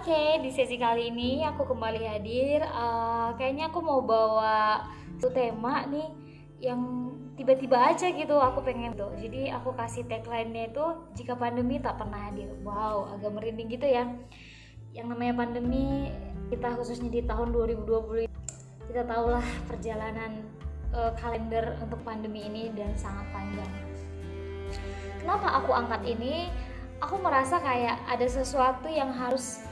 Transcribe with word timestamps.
Oke, 0.00 0.40
di 0.40 0.48
sesi 0.48 0.80
kali 0.80 1.12
ini 1.12 1.44
aku 1.44 1.76
kembali 1.76 2.08
hadir. 2.08 2.64
Uh, 2.64 3.36
kayaknya 3.36 3.68
aku 3.68 3.84
mau 3.84 4.00
bawa 4.00 4.80
satu 5.20 5.28
tema 5.28 5.84
nih 5.92 6.08
yang 6.56 7.12
tiba-tiba 7.36 7.76
aja 7.76 8.08
gitu 8.08 8.32
aku 8.40 8.64
pengen 8.64 8.96
tuh. 8.96 9.12
Jadi 9.20 9.52
aku 9.52 9.76
kasih 9.76 10.08
tagline-nya 10.08 10.72
itu 10.72 11.04
jika 11.20 11.36
pandemi 11.36 11.84
tak 11.84 12.00
pernah 12.00 12.16
hadir. 12.16 12.48
Wow, 12.64 13.12
agak 13.12 13.28
merinding 13.28 13.76
gitu 13.76 13.84
ya. 13.84 14.08
Yang 14.96 15.06
namanya 15.12 15.44
pandemi 15.44 16.08
kita 16.48 16.80
khususnya 16.80 17.12
di 17.12 17.20
tahun 17.28 17.52
2020 17.52 18.24
kita 18.88 19.04
tahulah 19.04 19.44
perjalanan 19.68 20.48
uh, 20.96 21.12
kalender 21.20 21.76
untuk 21.76 22.00
pandemi 22.08 22.48
ini 22.48 22.72
dan 22.72 22.96
sangat 22.96 23.28
panjang. 23.36 23.68
Kenapa 25.20 25.60
aku 25.60 25.76
angkat 25.76 26.08
ini? 26.08 26.48
Aku 27.04 27.20
merasa 27.20 27.60
kayak 27.60 28.00
ada 28.08 28.24
sesuatu 28.24 28.88
yang 28.88 29.12
harus 29.12 29.68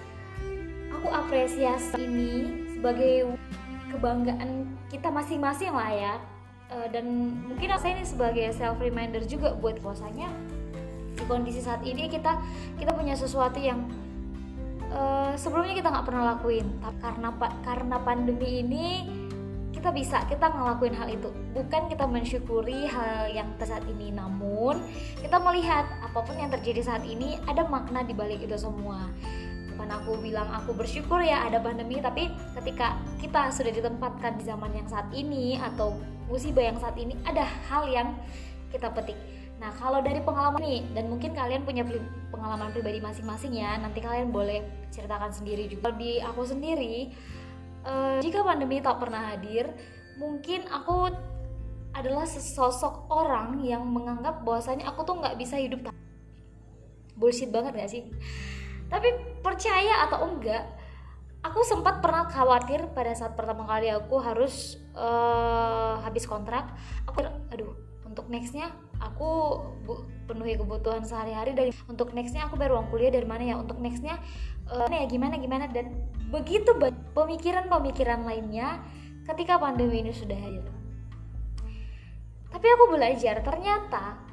aku 0.98 1.08
apresiasi 1.14 1.94
ini 2.02 2.50
sebagai 2.74 3.30
kebanggaan 3.94 4.66
kita 4.90 5.08
masing-masing 5.14 5.70
lah 5.70 5.90
ya. 5.94 6.14
Uh, 6.68 6.84
dan 6.92 7.06
mungkin 7.48 7.72
saya 7.80 7.96
ini 7.96 8.04
sebagai 8.04 8.44
self 8.52 8.76
reminder 8.76 9.24
juga 9.24 9.56
buat 9.56 9.80
puasanya 9.80 10.28
di 11.16 11.24
kondisi 11.24 11.64
saat 11.64 11.80
ini 11.80 12.12
kita 12.12 12.36
kita 12.76 12.92
punya 12.92 13.16
sesuatu 13.16 13.56
yang 13.56 13.88
uh, 14.92 15.32
sebelumnya 15.38 15.72
kita 15.78 15.88
nggak 15.88 16.04
pernah 16.04 16.34
lakuin. 16.34 16.66
Karena 17.00 17.30
karena 17.62 17.96
pandemi 18.02 18.60
ini 18.60 18.86
kita 19.72 19.94
bisa 19.94 20.26
kita 20.26 20.50
ngelakuin 20.50 20.98
hal 20.98 21.08
itu. 21.08 21.30
Bukan 21.54 21.88
kita 21.88 22.04
mensyukuri 22.04 22.90
hal 22.90 23.30
yang 23.32 23.48
saat 23.62 23.86
ini 23.86 24.10
namun 24.10 24.82
kita 25.22 25.38
melihat 25.38 25.86
apa 26.02 26.20
pun 26.20 26.34
yang 26.36 26.50
terjadi 26.50 26.84
saat 26.84 27.06
ini 27.06 27.38
ada 27.46 27.64
makna 27.64 28.02
di 28.02 28.12
balik 28.12 28.42
itu 28.44 28.58
semua 28.58 29.08
bukan 29.78 29.94
aku 29.94 30.18
bilang 30.18 30.50
aku 30.50 30.74
bersyukur 30.74 31.22
ya 31.22 31.46
ada 31.46 31.62
pandemi 31.62 32.02
tapi 32.02 32.26
ketika 32.58 32.98
kita 33.22 33.54
sudah 33.54 33.70
ditempatkan 33.70 34.34
di 34.34 34.42
zaman 34.42 34.74
yang 34.74 34.90
saat 34.90 35.06
ini 35.14 35.54
atau 35.54 35.94
musibah 36.26 36.66
yang 36.66 36.82
saat 36.82 36.98
ini 36.98 37.14
ada 37.22 37.46
hal 37.70 37.86
yang 37.86 38.18
kita 38.74 38.90
petik. 38.90 39.14
Nah 39.62 39.70
kalau 39.78 40.02
dari 40.02 40.18
pengalaman 40.18 40.58
ini 40.66 40.82
dan 40.98 41.06
mungkin 41.06 41.30
kalian 41.30 41.62
punya 41.62 41.86
pengalaman 42.34 42.74
pribadi 42.74 42.98
masing-masing 42.98 43.54
ya 43.54 43.78
nanti 43.78 44.02
kalian 44.02 44.34
boleh 44.34 44.66
ceritakan 44.90 45.30
sendiri 45.30 45.70
juga. 45.70 45.94
Di 45.94 46.26
aku 46.26 46.42
sendiri 46.42 47.14
uh, 47.86 48.18
jika 48.18 48.42
pandemi 48.42 48.82
tak 48.82 48.98
pernah 48.98 49.30
hadir 49.30 49.70
mungkin 50.18 50.66
aku 50.66 51.06
adalah 51.94 52.26
sesosok 52.26 53.06
orang 53.14 53.62
yang 53.62 53.86
menganggap 53.86 54.42
bahwasanya 54.42 54.90
aku 54.90 55.06
tuh 55.06 55.22
nggak 55.22 55.38
bisa 55.38 55.54
hidup 55.54 55.86
bullshit 57.18 57.50
banget 57.50 57.74
gak 57.74 57.90
sih 57.90 58.02
tapi 58.88 59.08
percaya 59.44 60.08
atau 60.08 60.28
enggak 60.28 60.64
aku 61.44 61.62
sempat 61.62 62.02
pernah 62.02 62.26
khawatir 62.26 62.90
pada 62.92 63.14
saat 63.14 63.38
pertama 63.38 63.64
kali 63.68 63.92
aku 63.92 64.18
harus 64.18 64.76
uh, 64.98 66.02
habis 66.02 66.26
kontrak 66.26 66.74
aku 67.06 67.24
aduh 67.52 67.72
untuk 68.08 68.26
nextnya 68.34 68.72
aku 68.98 69.62
bu, 69.86 70.02
penuhi 70.26 70.58
kebutuhan 70.58 71.06
sehari-hari 71.06 71.54
dari 71.54 71.70
untuk 71.86 72.10
nextnya 72.12 72.50
aku 72.50 72.58
bayar 72.58 72.74
uang 72.74 72.90
kuliah 72.90 73.14
dari 73.14 73.26
mana 73.28 73.42
ya? 73.46 73.56
Untuk 73.60 73.78
nextnya 73.78 74.18
uh, 74.68 74.90
ya? 74.90 75.06
Gimana 75.06 75.38
gimana? 75.38 75.70
Dan 75.70 75.94
begitu 76.28 76.74
pemikiran-pemikiran 77.14 78.26
lainnya 78.26 78.82
ketika 79.28 79.60
pandemi 79.60 80.02
ini 80.02 80.10
sudah 80.10 80.34
hadir. 80.34 80.66
Tapi 82.48 82.66
aku 82.66 82.84
belajar 82.96 83.44
ternyata 83.44 84.27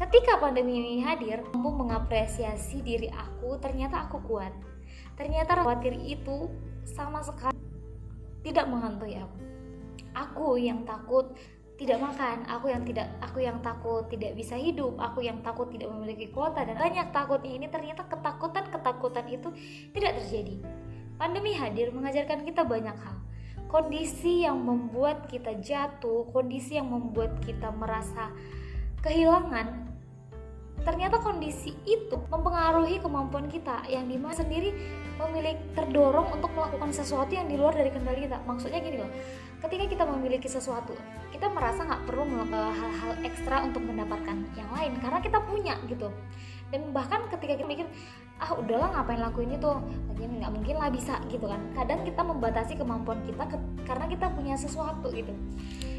Ketika 0.00 0.40
pandemi 0.40 0.80
ini 0.80 1.04
hadir, 1.04 1.44
mampu 1.52 1.76
mengapresiasi 1.76 2.80
diri 2.80 3.12
aku, 3.12 3.60
ternyata 3.60 4.08
aku 4.08 4.16
kuat. 4.24 4.48
Ternyata 5.12 5.60
khawatir 5.60 5.92
itu 5.92 6.48
sama 6.88 7.20
sekali 7.20 7.52
tidak 8.40 8.64
menghantui 8.64 9.20
aku. 9.20 9.38
Aku 10.16 10.56
yang 10.56 10.88
takut 10.88 11.36
tidak 11.76 12.00
makan, 12.00 12.48
aku 12.48 12.72
yang 12.72 12.80
tidak 12.88 13.12
aku 13.20 13.44
yang 13.44 13.60
takut 13.60 14.08
tidak 14.08 14.32
bisa 14.40 14.56
hidup, 14.56 14.96
aku 14.96 15.20
yang 15.20 15.44
takut 15.44 15.68
tidak 15.68 15.92
memiliki 15.92 16.32
kuota 16.32 16.64
dan 16.64 16.80
banyak 16.80 17.12
takutnya 17.12 17.52
ini 17.60 17.68
ternyata 17.68 18.08
ketakutan-ketakutan 18.08 19.28
itu 19.28 19.52
tidak 19.92 20.16
terjadi. 20.16 20.64
Pandemi 21.20 21.52
hadir 21.52 21.92
mengajarkan 21.92 22.48
kita 22.48 22.64
banyak 22.64 22.96
hal. 22.96 23.20
Kondisi 23.68 24.48
yang 24.48 24.64
membuat 24.64 25.28
kita 25.28 25.60
jatuh, 25.60 26.24
kondisi 26.32 26.80
yang 26.80 26.88
membuat 26.88 27.36
kita 27.44 27.68
merasa 27.68 28.32
kehilangan 29.04 29.89
ternyata 30.90 31.22
kondisi 31.22 31.70
itu 31.86 32.18
mempengaruhi 32.26 32.98
kemampuan 32.98 33.46
kita 33.46 33.86
yang 33.86 34.10
di 34.10 34.18
mana 34.18 34.34
sendiri 34.34 34.74
memiliki 35.22 35.62
terdorong 35.78 36.34
untuk 36.34 36.50
melakukan 36.50 36.90
sesuatu 36.90 37.30
yang 37.30 37.46
di 37.46 37.54
luar 37.54 37.78
dari 37.78 37.94
kendali 37.94 38.26
kita. 38.26 38.42
Maksudnya 38.42 38.82
gini 38.82 38.98
loh 38.98 39.10
ketika 39.62 39.84
kita 39.86 40.04
memiliki 40.08 40.48
sesuatu 40.50 40.96
kita 41.30 41.46
merasa 41.52 41.86
nggak 41.86 42.10
perlu 42.10 42.26
melakukan 42.26 42.74
hal-hal 42.74 43.12
ekstra 43.22 43.62
untuk 43.62 43.86
mendapatkan 43.86 44.34
yang 44.58 44.70
lain 44.74 44.98
karena 44.98 45.18
kita 45.22 45.38
punya 45.46 45.78
gitu. 45.86 46.10
Dan 46.70 46.90
bahkan 46.90 47.26
ketika 47.30 47.54
kita 47.58 47.66
mikir 47.66 47.86
ah 48.42 48.50
udahlah 48.58 48.90
ngapain 48.94 49.22
lakuin 49.22 49.54
itu? 49.54 49.70
Lagi 50.10 50.24
nggak 50.26 50.52
mungkin 50.54 50.74
lah 50.74 50.90
bisa 50.90 51.22
gitu 51.30 51.46
kan. 51.46 51.60
Kadang 51.74 52.02
kita 52.02 52.22
membatasi 52.22 52.72
kemampuan 52.78 53.22
kita 53.26 53.46
ke, 53.46 53.56
karena 53.86 54.06
kita 54.10 54.26
punya 54.34 54.54
sesuatu 54.58 55.06
gitu. 55.14 55.30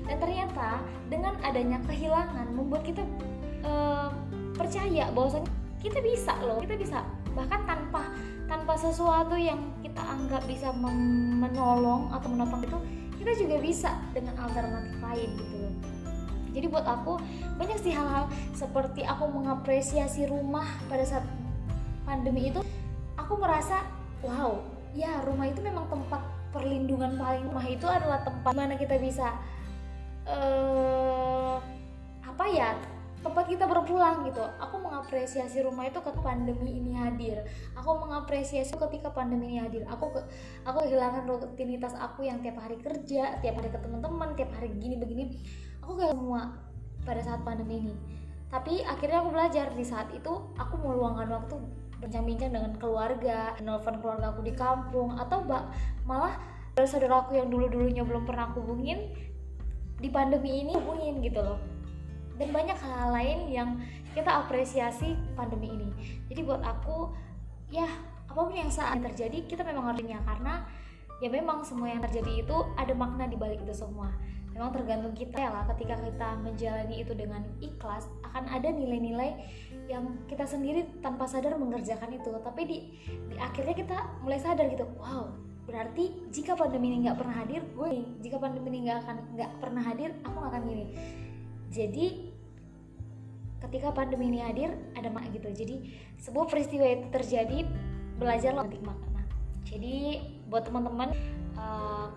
Dan 0.04 0.16
ternyata 0.20 0.84
dengan 1.08 1.40
adanya 1.44 1.80
kehilangan 1.88 2.52
membuat 2.56 2.84
kita 2.88 3.04
uh, 3.68 4.10
percaya 4.56 5.10
bahwasanya 5.12 5.50
kita 5.82 6.00
bisa 6.04 6.34
loh 6.46 6.62
kita 6.62 6.76
bisa. 6.78 7.00
Bahkan 7.32 7.62
tanpa 7.66 8.12
tanpa 8.46 8.74
sesuatu 8.76 9.40
yang 9.40 9.60
kita 9.80 10.04
anggap 10.04 10.44
bisa 10.46 10.76
menolong 10.76 12.12
atau 12.12 12.28
menopang 12.28 12.62
itu 12.68 12.78
kita 13.22 13.32
juga 13.38 13.56
bisa 13.62 13.92
dengan 14.12 14.36
alternatif 14.42 14.98
lain 15.00 15.30
gitu 15.40 15.56
loh. 15.62 15.74
Jadi 16.52 16.66
buat 16.68 16.84
aku 16.84 17.16
banyak 17.56 17.80
sih 17.80 17.96
hal-hal 17.96 18.28
seperti 18.52 19.08
aku 19.08 19.30
mengapresiasi 19.32 20.28
rumah 20.28 20.68
pada 20.92 21.08
saat 21.08 21.24
pandemi 22.04 22.52
itu 22.52 22.60
aku 23.16 23.40
merasa 23.40 23.88
wow 24.20 24.60
ya 24.92 25.24
rumah 25.24 25.48
itu 25.48 25.64
memang 25.64 25.88
tempat 25.88 26.20
perlindungan 26.52 27.16
paling 27.16 27.48
rumah 27.48 27.64
itu 27.64 27.88
adalah 27.88 28.20
tempat 28.28 28.52
mana 28.52 28.76
kita 28.76 29.00
bisa 29.00 29.32
uh, 30.28 31.56
apa 32.28 32.46
ya 32.52 32.76
tempat 33.22 33.46
kita 33.46 33.70
berpulang 33.70 34.26
gitu. 34.26 34.42
Aku 34.58 34.82
mengapresiasi 34.82 35.62
rumah 35.62 35.86
itu 35.86 36.02
ketika 36.02 36.22
pandemi 36.26 36.82
ini 36.82 36.98
hadir. 36.98 37.46
Aku 37.78 38.02
mengapresiasi 38.02 38.74
ketika 38.76 39.14
pandemi 39.14 39.54
ini 39.54 39.60
hadir. 39.62 39.86
Aku 39.88 40.10
ke, 40.10 40.22
aku 40.66 40.86
kehilangan 40.86 41.30
rutinitas 41.30 41.94
aku 41.98 42.26
yang 42.26 42.42
tiap 42.42 42.58
hari 42.58 42.82
kerja 42.82 43.38
tiap 43.40 43.56
hari 43.62 43.70
ke 43.70 43.80
teman-teman 43.80 44.34
tiap 44.34 44.50
hari 44.58 44.74
gini 44.76 44.98
begini. 44.98 45.38
Aku 45.86 45.98
kayak 45.98 46.18
semua 46.18 46.58
pada 47.06 47.22
saat 47.22 47.42
pandemi 47.46 47.86
ini. 47.86 47.96
Tapi 48.52 48.84
akhirnya 48.84 49.24
aku 49.24 49.30
belajar 49.32 49.72
di 49.72 49.86
saat 49.86 50.12
itu 50.12 50.34
aku 50.60 50.76
meluangkan 50.82 51.30
waktu 51.30 51.56
bincang-bincang 52.02 52.52
dengan 52.52 52.74
keluarga 52.82 53.54
nelfon 53.62 54.02
keluarga 54.02 54.34
aku 54.34 54.42
di 54.42 54.54
kampung 54.58 55.14
atau 55.22 55.46
mbak 55.46 55.70
malah 56.04 56.34
saudara 56.82 57.22
aku 57.22 57.38
yang 57.38 57.54
dulu-dulunya 57.54 58.02
belum 58.02 58.26
pernah 58.26 58.50
aku 58.50 58.66
hubungin 58.66 59.14
di 60.02 60.10
pandemi 60.10 60.66
ini 60.66 60.74
hubungin 60.74 61.22
gitu 61.22 61.46
loh 61.46 61.62
dan 62.42 62.50
banyak 62.50 62.74
hal-hal 62.82 63.10
lain 63.14 63.40
yang 63.54 63.70
kita 64.18 64.42
apresiasi 64.42 65.14
pandemi 65.38 65.70
ini. 65.70 65.90
Jadi 66.26 66.42
buat 66.42 66.66
aku 66.66 67.14
ya 67.70 67.86
apa 68.26 68.34
pun 68.34 68.56
yang 68.58 68.74
saat 68.74 68.98
terjadi 69.06 69.46
kita 69.46 69.62
memang 69.62 69.94
harusnya 69.94 70.18
karena 70.26 70.66
ya 71.22 71.30
memang 71.30 71.62
semua 71.62 71.94
yang 71.94 72.02
terjadi 72.02 72.42
itu 72.42 72.58
ada 72.74 72.98
makna 72.98 73.30
di 73.30 73.38
balik 73.38 73.62
itu 73.62 73.78
semua. 73.78 74.10
Memang 74.52 74.74
tergantung 74.74 75.14
kita 75.16 75.38
ya 75.38 75.54
lah 75.54 75.64
ketika 75.70 75.96
kita 76.02 76.36
menjalani 76.42 77.06
itu 77.06 77.14
dengan 77.16 77.46
ikhlas 77.62 78.10
akan 78.26 78.50
ada 78.50 78.68
nilai-nilai 78.74 79.38
yang 79.88 80.18
kita 80.26 80.44
sendiri 80.44 80.84
tanpa 81.00 81.30
sadar 81.30 81.56
mengerjakan 81.56 82.10
itu. 82.12 82.34
Tapi 82.42 82.62
di 82.66 82.78
di 83.06 83.36
akhirnya 83.38 83.78
kita 83.78 83.98
mulai 84.26 84.42
sadar 84.42 84.66
gitu 84.66 84.90
wow 84.98 85.30
berarti 85.62 86.28
jika 86.34 86.58
pandemi 86.58 86.90
ini 86.90 87.08
nggak 87.08 87.22
pernah 87.22 87.36
hadir 87.38 87.62
gue 87.64 87.90
jika 88.26 88.42
pandemi 88.42 88.76
ini 88.76 88.90
nggak 88.90 88.98
akan 89.06 89.18
nggak 89.38 89.52
pernah 89.62 89.84
hadir 89.86 90.10
aku 90.26 90.36
nggak 90.36 90.52
akan 90.58 90.64
gini 90.68 90.86
jadi 91.72 92.06
ketika 93.68 93.94
pandemi 93.94 94.34
ini 94.34 94.42
hadir 94.42 94.74
ada 94.98 95.10
mak 95.14 95.30
gitu. 95.30 95.48
Jadi 95.54 95.94
sebuah 96.18 96.50
peristiwa 96.50 96.86
itu 96.90 97.06
terjadi 97.14 97.64
belajarlah 98.18 98.66
untuk 98.66 98.82
makna 98.86 99.12
jadi 99.72 100.20
buat 100.50 100.68
teman-teman 100.68 101.16
uh, 101.56 102.10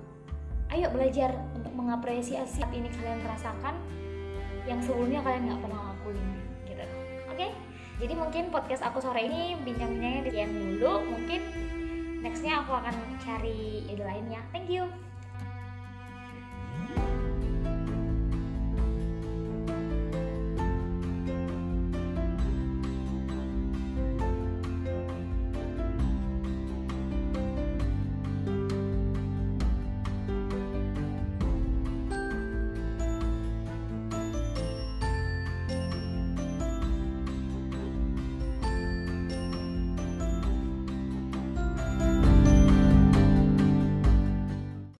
ayo 0.75 0.91
belajar 0.91 1.37
untuk 1.55 1.71
mengapresiasi 1.77 2.61
saat 2.61 2.73
ini 2.75 2.91
kalian 2.91 3.21
rasakan 3.23 3.79
yang 4.65 4.81
sebelumnya 4.81 5.21
kalian 5.21 5.53
nggak 5.53 5.61
pernah 5.63 5.81
lakuin 5.93 6.27
gitu. 6.67 6.83
Oke? 7.31 7.37
Okay? 7.37 7.51
jadi 8.03 8.13
mungkin 8.19 8.51
podcast 8.51 8.83
aku 8.83 8.99
sore 8.99 9.23
ini 9.29 9.55
bincang-bincangnya 9.63 10.23
sekian 10.27 10.51
dulu. 10.51 11.05
Mungkin 11.15 11.41
nextnya 12.27 12.65
aku 12.65 12.73
akan 12.75 12.95
cari 13.23 13.85
ide 13.87 14.03
lainnya 14.03 14.41
thank 14.51 14.67
you 14.67 14.89